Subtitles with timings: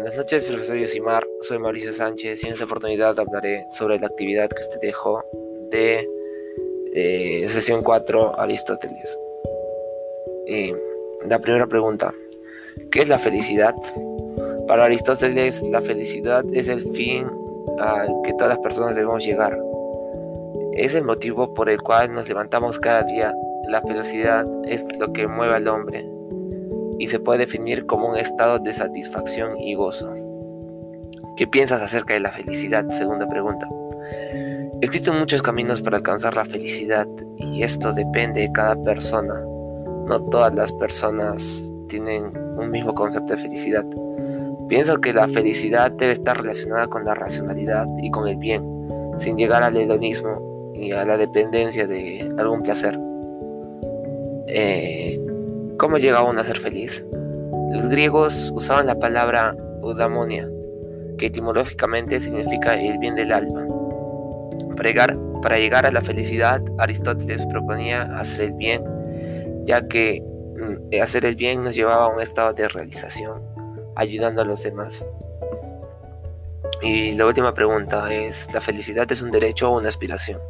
[0.00, 1.28] Buenas noches, profesor Yosimar.
[1.42, 5.22] Soy Mauricio Sánchez y en esta oportunidad hablaré sobre la actividad que usted dejó
[5.70, 6.08] de,
[7.50, 9.18] sesión 4 Aristóteles.
[10.46, 10.72] Y
[11.28, 12.14] la primera pregunta,
[12.90, 13.74] ¿qué es la felicidad?
[14.66, 17.26] Para Aristóteles, la felicidad es el fin
[17.78, 19.54] al que todas las personas debemos llegar.
[20.72, 23.34] Es el motivo por el cual nos levantamos cada día.
[23.68, 26.19] La felicidad es lo que mueve al hombre
[27.00, 30.12] y se puede definir como un estado de satisfacción y gozo.
[31.38, 32.86] ¿Qué piensas acerca de la felicidad?
[32.90, 33.66] Segunda pregunta.
[34.82, 37.08] Existen muchos caminos para alcanzar la felicidad
[37.38, 39.40] y esto depende de cada persona.
[40.06, 43.86] No todas las personas tienen un mismo concepto de felicidad.
[44.68, 48.62] Pienso que la felicidad debe estar relacionada con la racionalidad y con el bien,
[49.16, 52.98] sin llegar al hedonismo y a la dependencia de algún placer.
[54.48, 55.19] Eh,
[55.80, 57.06] ¿Cómo llega uno a ser feliz?
[57.72, 60.46] Los griegos usaban la palabra eudaimonia,
[61.16, 63.66] que etimológicamente significa el bien del alma.
[64.76, 68.84] Para llegar, para llegar a la felicidad, Aristóteles proponía hacer el bien,
[69.64, 73.40] ya que mm, hacer el bien nos llevaba a un estado de realización,
[73.96, 75.08] ayudando a los demás.
[76.82, 80.40] Y la última pregunta es, ¿la felicidad es un derecho o una aspiración?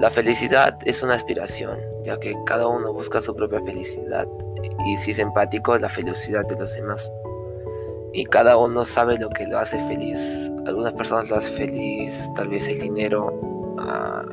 [0.00, 4.28] La felicidad es una aspiración, ya que cada uno busca su propia felicidad
[4.86, 7.12] y si es empático, la felicidad de los demás.
[8.12, 10.50] Y cada uno sabe lo que lo hace feliz.
[10.66, 13.76] Algunas personas lo hacen feliz, tal vez el dinero,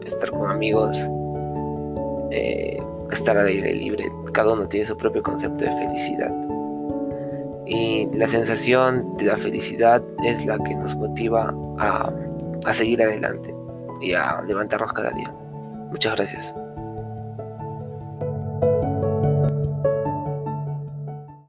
[0.05, 0.97] estar con amigos,
[2.31, 2.80] eh,
[3.11, 4.05] estar al aire libre.
[4.33, 6.33] Cada uno tiene su propio concepto de felicidad.
[7.66, 13.55] Y la sensación de la felicidad es la que nos motiva a seguir adelante
[13.99, 15.33] y a levantarnos cada día.
[15.95, 16.64] Muchas gracias.